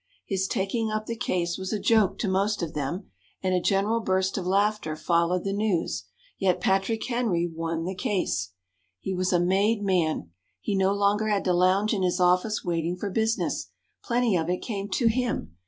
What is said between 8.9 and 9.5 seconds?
He was a